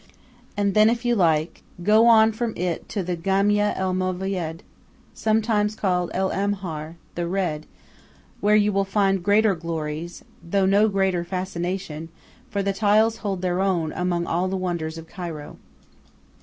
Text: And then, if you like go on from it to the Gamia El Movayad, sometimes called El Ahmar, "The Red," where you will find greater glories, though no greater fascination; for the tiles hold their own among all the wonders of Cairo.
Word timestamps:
And 0.57 0.73
then, 0.73 0.89
if 0.89 1.05
you 1.05 1.13
like 1.13 1.61
go 1.83 2.07
on 2.07 2.31
from 2.31 2.55
it 2.57 2.89
to 2.89 3.03
the 3.03 3.15
Gamia 3.15 3.75
El 3.75 3.93
Movayad, 3.93 4.61
sometimes 5.13 5.75
called 5.75 6.09
El 6.15 6.31
Ahmar, 6.31 6.95
"The 7.13 7.27
Red," 7.27 7.67
where 8.39 8.55
you 8.55 8.73
will 8.73 8.83
find 8.83 9.21
greater 9.21 9.53
glories, 9.53 10.25
though 10.43 10.65
no 10.65 10.89
greater 10.89 11.23
fascination; 11.23 12.09
for 12.49 12.63
the 12.63 12.73
tiles 12.73 13.17
hold 13.17 13.43
their 13.43 13.59
own 13.59 13.93
among 13.93 14.25
all 14.25 14.47
the 14.47 14.57
wonders 14.57 14.97
of 14.97 15.05
Cairo. 15.07 15.57